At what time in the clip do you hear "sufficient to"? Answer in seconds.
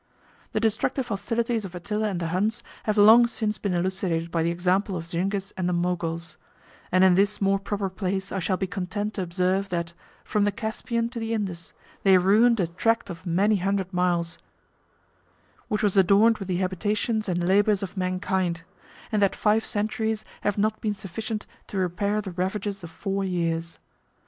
20.95-21.77